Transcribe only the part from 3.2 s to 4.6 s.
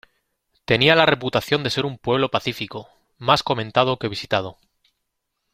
comentado que visitado.